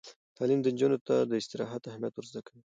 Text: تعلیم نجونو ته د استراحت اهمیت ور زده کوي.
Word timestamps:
تعلیم 0.37 0.59
نجونو 0.65 0.97
ته 1.07 1.15
د 1.29 1.31
استراحت 1.41 1.81
اهمیت 1.85 2.13
ور 2.15 2.25
زده 2.31 2.41
کوي. 2.47 2.61